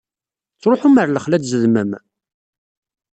Tettṛuḥum 0.55 0.97
ɣer 0.99 1.07
lexla 1.09 1.35
ad 1.37 1.43
zedmem? 1.51 1.91